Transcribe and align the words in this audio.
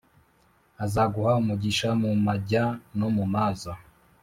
“Azaguha 0.83 1.31
umugisha 1.41 1.89
mu 2.01 2.09
majya 2.25 2.63
no 2.97 3.07
mu 3.15 3.25
maza. 3.33 3.73